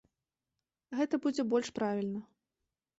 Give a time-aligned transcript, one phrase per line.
[1.01, 2.21] Гэта будзе больш правільна.